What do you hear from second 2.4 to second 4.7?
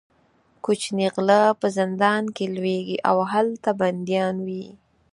لویېږي او هلته بندیان وي.